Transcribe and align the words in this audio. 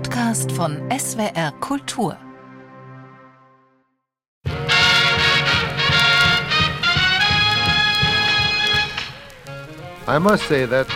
Podcast 0.00 0.50
von 0.52 0.78
SWR 0.90 1.52
Kultur. 1.60 2.16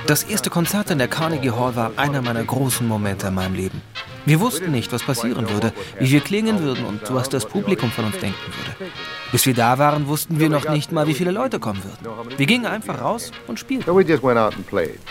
Das 0.07 0.23
erste 0.25 0.49
Konzert 0.49 0.91
in 0.91 0.97
der 0.97 1.09
Carnegie 1.09 1.51
Hall 1.51 1.77
war 1.77 1.93
einer 1.97 2.23
meiner 2.23 2.45
großen 2.45 2.89
Momente 2.89 3.27
in 3.27 3.35
meinem 3.35 3.55
Leben. 3.55 3.83
Wir 4.27 4.41
wussten 4.41 4.71
nicht, 4.71 4.93
was 4.93 5.03
passieren 5.03 5.49
würde, 5.51 5.73
wie 5.99 6.11
wir 6.11 6.21
klingen 6.21 6.61
würden 6.61 6.85
und 6.85 7.03
was 7.13 7.29
das 7.29 7.47
Publikum 7.47 7.91
von 7.91 8.07
uns 8.07 8.19
denken 8.19 8.41
würde. 8.47 8.93
Bis 9.33 9.47
wir 9.47 9.55
da 9.55 9.79
waren, 9.79 10.07
wussten 10.07 10.39
wir 10.39 10.49
noch 10.49 10.69
nicht 10.69 10.93
mal, 10.93 11.07
wie 11.07 11.15
viele 11.15 11.31
Leute 11.31 11.59
kommen 11.59 11.83
würden. 11.83 12.39
Wir 12.39 12.47
gingen 12.47 12.67
einfach 12.67 13.01
raus 13.01 13.33
und 13.47 13.59
spielten. 13.59 13.91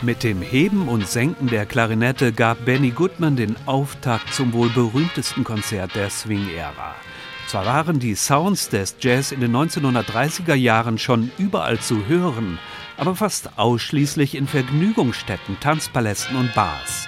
Mit 0.01 0.23
dem 0.23 0.41
Heben 0.41 0.87
und 0.87 1.07
Senken 1.07 1.47
der 1.47 1.65
Klarinette 1.65 2.33
gab 2.33 2.65
Benny 2.65 2.91
Goodman 2.91 3.35
den 3.35 3.55
Auftakt 3.65 4.33
zum 4.33 4.53
wohl 4.53 4.69
berühmtesten 4.69 5.43
Konzert 5.43 5.93
der 5.95 6.09
Swing-Ära. 6.09 6.95
Zwar 7.47 7.65
waren 7.65 7.99
die 7.99 8.15
Sounds 8.15 8.69
des 8.69 8.95
Jazz 8.99 9.31
in 9.31 9.41
den 9.41 9.55
1930er 9.55 10.55
Jahren 10.55 10.97
schon 10.97 11.29
überall 11.37 11.79
zu 11.79 12.07
hören, 12.07 12.57
aber 12.97 13.15
fast 13.15 13.59
ausschließlich 13.59 14.35
in 14.35 14.47
Vergnügungsstätten, 14.47 15.59
Tanzpalästen 15.59 16.35
und 16.35 16.53
Bars. 16.55 17.07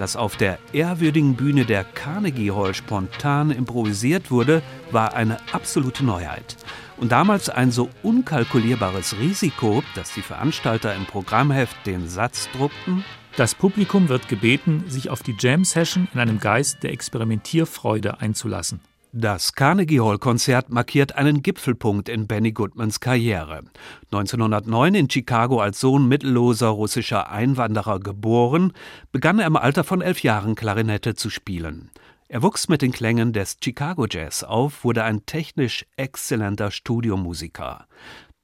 Dass 0.00 0.16
auf 0.16 0.38
der 0.38 0.58
ehrwürdigen 0.72 1.36
Bühne 1.36 1.66
der 1.66 1.84
Carnegie 1.84 2.52
Hall 2.52 2.72
spontan 2.72 3.50
improvisiert 3.50 4.30
wurde, 4.30 4.62
war 4.90 5.12
eine 5.12 5.36
absolute 5.52 6.06
Neuheit. 6.06 6.56
Und 6.96 7.12
damals 7.12 7.50
ein 7.50 7.70
so 7.70 7.90
unkalkulierbares 8.02 9.18
Risiko, 9.18 9.82
dass 9.94 10.14
die 10.14 10.22
Veranstalter 10.22 10.94
im 10.94 11.04
Programmheft 11.04 11.76
den 11.84 12.08
Satz 12.08 12.48
druckten: 12.56 13.04
Das 13.36 13.54
Publikum 13.54 14.08
wird 14.08 14.26
gebeten, 14.26 14.84
sich 14.88 15.10
auf 15.10 15.22
die 15.22 15.36
Jam-Session 15.38 16.08
in 16.14 16.20
einem 16.20 16.40
Geist 16.40 16.82
der 16.82 16.94
Experimentierfreude 16.94 18.22
einzulassen. 18.22 18.80
Das 19.12 19.54
Carnegie 19.54 20.00
Hall 20.00 20.18
Konzert 20.18 20.70
markiert 20.70 21.16
einen 21.16 21.42
Gipfelpunkt 21.42 22.08
in 22.08 22.28
Benny 22.28 22.52
Goodmans 22.52 23.00
Karriere. 23.00 23.64
1909 24.12 24.94
in 24.94 25.10
Chicago 25.10 25.60
als 25.60 25.80
Sohn 25.80 26.06
mittelloser 26.06 26.68
russischer 26.68 27.28
Einwanderer 27.28 27.98
geboren, 27.98 28.72
begann 29.10 29.40
er 29.40 29.48
im 29.48 29.56
Alter 29.56 29.82
von 29.82 30.00
elf 30.00 30.22
Jahren 30.22 30.54
Klarinette 30.54 31.16
zu 31.16 31.28
spielen. 31.28 31.90
Er 32.28 32.44
wuchs 32.44 32.68
mit 32.68 32.82
den 32.82 32.92
Klängen 32.92 33.32
des 33.32 33.56
Chicago 33.60 34.06
Jazz 34.08 34.44
auf, 34.44 34.84
wurde 34.84 35.02
ein 35.02 35.26
technisch 35.26 35.86
exzellenter 35.96 36.70
Studiomusiker. 36.70 37.88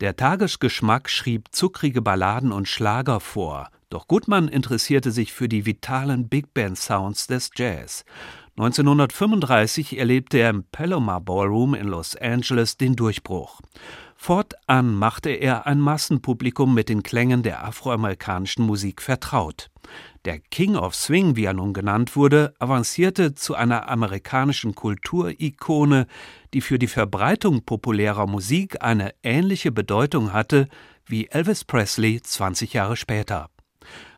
Der 0.01 0.17
Tagesgeschmack 0.17 1.09
schrieb 1.09 1.47
zuckrige 1.53 2.03
Balladen 2.03 2.51
und 2.51 2.67
Schlager 2.67 3.21
vor, 3.21 3.69
doch 3.89 4.09
Goodman 4.09 4.49
interessierte 4.49 5.13
sich 5.13 5.33
für 5.33 5.49
die 5.49 5.65
vitalen 5.65 6.29
Big 6.29 6.53
Band 6.53 6.77
Sounds 6.77 7.29
des 7.29 7.51
Jazz. 7.55 8.05
1935 8.59 9.99
erlebte 9.99 10.39
er 10.39 10.49
im 10.49 10.65
Palomar 10.73 11.21
Ballroom 11.21 11.75
in 11.75 11.89
Los 11.89 12.17
Angeles 12.17 12.79
den 12.79 12.97
Durchbruch. 12.97 13.61
Fortan 14.17 14.95
machte 14.95 15.29
er 15.29 15.67
ein 15.67 15.79
Massenpublikum 15.79 16.73
mit 16.73 16.89
den 16.89 17.03
Klängen 17.03 17.43
der 17.43 17.67
afroamerikanischen 17.67 18.65
Musik 18.65 19.03
vertraut. 19.03 19.69
Der 20.25 20.39
King 20.39 20.75
of 20.75 20.95
Swing, 20.95 21.37
wie 21.37 21.45
er 21.45 21.53
nun 21.53 21.75
genannt 21.75 22.17
wurde, 22.17 22.55
avancierte 22.59 23.35
zu 23.35 23.55
einer 23.55 23.91
amerikanischen 23.91 24.75
Kulturikone, 24.75 26.07
die 26.55 26.63
für 26.63 26.79
die 26.79 26.87
Verbreitung 26.87 27.63
populärer 27.63 28.27
Musik 28.27 28.83
eine 28.83 29.13
ähnliche 29.23 29.71
Bedeutung 29.71 30.33
hatte 30.33 30.67
wie 31.05 31.29
Elvis 31.29 31.65
Presley 31.65 32.23
20 32.23 32.73
Jahre 32.73 32.97
später. 32.97 33.51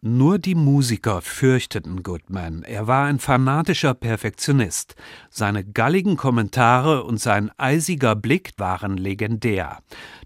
Nur 0.01 0.39
die 0.39 0.55
Musiker 0.55 1.23
fürchteten 1.23 2.03
Goodman. 2.03 2.63
Er 2.63 2.87
war 2.87 3.07
ein 3.07 3.19
fanatischer 3.19 3.95
Perfektionist. 3.95 4.95
Seine 5.31 5.65
galligen 5.65 6.17
Kommentare 6.17 7.05
und 7.05 7.19
sein 7.21 7.51
eisiger 7.57 8.15
Blick 8.15 8.53
waren 8.57 8.97
legendär. 8.97 9.79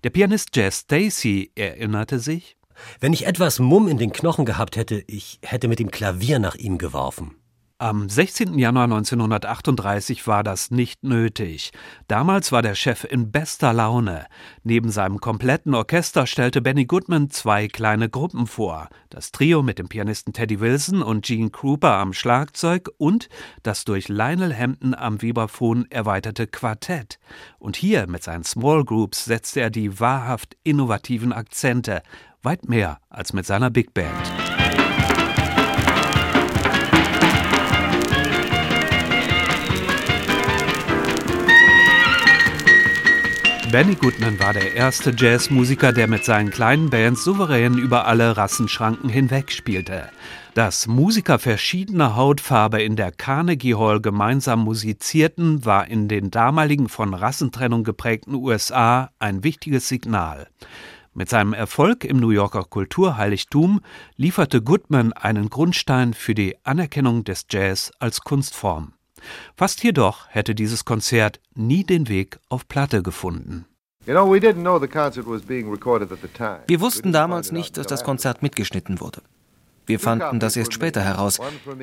Der 0.05 0.11
Pianist 0.11 0.57
Jazz 0.57 0.81
Stacy 0.81 1.51
erinnerte 1.55 2.19
sich: 2.19 2.57
Wenn 3.01 3.13
ich 3.13 3.27
etwas 3.27 3.59
Mumm 3.59 3.89
in 3.89 3.99
den 3.99 4.13
Knochen 4.13 4.45
gehabt 4.45 4.77
hätte, 4.77 5.03
ich 5.07 5.39
hätte 5.43 5.69
mit 5.69 5.79
dem 5.79 5.91
Klavier 5.91 6.39
nach 6.39 6.55
ihm 6.55 6.79
geworfen. 6.79 7.37
Am 7.83 8.09
16. 8.09 8.61
Januar 8.61 8.85
1938 8.85 10.29
war 10.29 10.45
das 10.45 10.71
nicht 10.71 11.03
nötig. 11.03 11.73
Damals 12.07 12.53
war 12.53 12.63
der 12.63 12.77
Chef 12.77 13.03
in 13.03 13.33
bester 13.33 13.73
Laune. 13.73 14.27
Neben 14.63 14.93
seinem 14.93 15.19
kompletten 15.19 15.75
Orchester 15.75 16.29
stellte 16.29 16.63
Benny 16.63 16.85
Goodman 16.85 17.31
zwei 17.31 17.67
kleine 17.67 18.09
Gruppen 18.09 18.47
vor. 18.47 18.89
Das 19.11 19.33
Trio 19.33 19.65
mit 19.65 19.81
dem 19.81 19.89
Pianisten 19.89 20.33
Teddy 20.33 20.61
Wilson 20.61 21.03
und 21.03 21.25
Gene 21.25 21.51
Krupa 21.51 22.01
am 22.01 22.13
Schlagzeug 22.13 22.89
und 22.99 23.29
das 23.65 23.85
durch 23.85 24.07
Lionel 24.07 24.57
Hampton 24.57 24.95
am 24.95 25.21
Vibraphon 25.21 25.91
erweiterte 25.91 26.47
Quartett. 26.47 27.19
Und 27.59 27.75
hier 27.75 28.07
mit 28.07 28.23
seinen 28.23 28.45
Small 28.45 28.85
Groups 28.85 29.25
setzte 29.25 29.61
er 29.61 29.71
die 29.71 29.99
wahrhaft 29.99 30.57
innovativen 30.63 31.33
Akzente, 31.33 32.05
weit 32.45 32.69
mehr 32.69 33.01
als 33.11 33.33
mit 33.33 33.45
seiner 33.45 33.71
Big 33.71 33.93
Band. 33.93 34.42
Benny 43.73 43.95
Goodman 43.95 44.39
war 44.39 44.53
der 44.53 44.75
erste 44.75 45.15
Jazzmusiker, 45.17 45.95
der 45.95 46.07
mit 46.07 46.27
seinen 46.27 46.51
kleinen 46.51 46.91
Bands 46.91 47.25
souverän 47.25 47.79
über 47.79 48.07
alle 48.07 48.37
Rassenschranken 48.37 49.09
hinweg 49.09 49.51
spielte. 49.51 50.11
Dass 50.53 50.87
Musiker 50.87 51.39
verschiedener 51.39 52.15
Hautfarbe 52.15 52.83
in 52.83 52.97
der 52.97 53.13
Carnegie 53.13 53.75
Hall 53.75 54.03
gemeinsam 54.03 54.63
musizierten, 54.63 55.65
war 55.65 55.89
in 55.89 56.07
den 56.07 56.31
damaligen 56.31 56.91
von 56.91 57.15
Rassentrennung 57.15 57.83
geprägten 57.83 58.35
USA 58.35 59.09
ein 59.19 59.43
wichtiges 59.43 59.89
Signal. 59.89 60.49
Mit 61.15 61.31
seinem 61.31 61.55
Erfolg 61.55 62.05
im 62.05 62.19
New 62.19 62.29
Yorker 62.29 62.65
Kulturheiligtum 62.65 63.81
lieferte 64.17 64.61
Goodman 64.61 65.15
einen 65.15 65.49
Grundstein 65.49 66.13
für 66.13 66.35
die 66.35 66.57
Anerkennung 66.63 67.25
des 67.25 67.47
Jazz 67.51 67.91
als 67.99 68.21
Kunstform. 68.21 68.93
Fast 69.57 69.83
jedoch 69.83 70.27
hätte 70.29 70.55
dieses 70.55 70.85
Konzert 70.85 71.41
nie 71.55 71.85
den 71.85 72.09
Weg 72.09 72.39
auf 72.49 72.69
Platte 72.69 73.03
gefunden. 73.03 73.67
Wir 74.05 74.17
wussten 76.81 77.13
damals 77.13 77.53
nicht, 77.53 77.77
dass 77.77 77.87
das 77.87 78.05
Konzert 78.05 78.43
mitgeschnitten 78.43 79.01
wurde. 79.01 79.23
Wir 79.87 79.99
fanden 79.99 80.39
das 80.39 80.57
erst 80.57 80.73
später 80.73 81.01
heraus. 81.01 81.41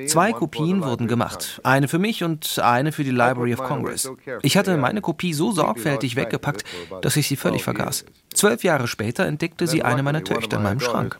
Zwei 0.07 0.31
Kopien 0.31 0.83
wurden 0.83 1.07
gemacht, 1.07 1.59
eine 1.63 1.87
für 1.87 1.99
mich 1.99 2.23
und 2.23 2.59
eine 2.59 2.91
für 2.91 3.03
die 3.03 3.11
Library 3.11 3.53
of 3.53 3.63
Congress. 3.63 4.09
Ich 4.41 4.57
hatte 4.57 4.77
meine 4.77 5.01
Kopie 5.01 5.33
so 5.33 5.51
sorgfältig 5.51 6.15
weggepackt, 6.15 6.63
dass 7.01 7.17
ich 7.17 7.27
sie 7.27 7.35
völlig 7.35 7.63
vergaß. 7.63 8.05
Zwölf 8.33 8.63
Jahre 8.63 8.87
später 8.87 9.25
entdeckte 9.25 9.67
sie 9.67 9.83
eine 9.83 10.03
meiner 10.03 10.23
Töchter 10.23 10.57
in 10.57 10.63
meinem 10.63 10.79
Schrank. 10.79 11.19